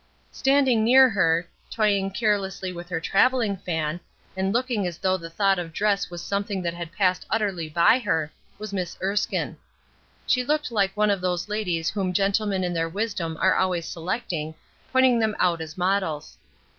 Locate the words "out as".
15.37-15.77